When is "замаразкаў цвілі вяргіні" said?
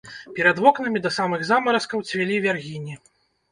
1.51-3.01